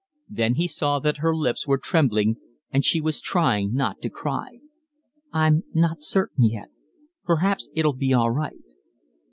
[0.29, 2.37] Then he saw that her lips were trembling,
[2.71, 4.57] and she was trying not to cry.
[5.31, 6.69] "I'm not certain yet.
[7.23, 8.57] Perhaps it'll be all right."